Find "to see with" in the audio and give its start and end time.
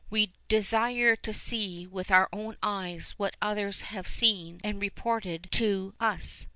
1.17-2.09